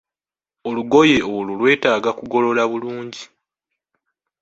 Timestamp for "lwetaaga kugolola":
1.59-2.63